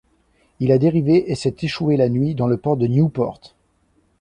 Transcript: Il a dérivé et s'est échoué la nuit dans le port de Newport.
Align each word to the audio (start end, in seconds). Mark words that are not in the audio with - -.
Il 0.59 0.71
a 0.71 0.79
dérivé 0.79 1.31
et 1.31 1.35
s'est 1.35 1.55
échoué 1.61 1.95
la 1.95 2.09
nuit 2.09 2.33
dans 2.33 2.47
le 2.47 2.57
port 2.57 2.75
de 2.75 2.87
Newport. 2.87 3.39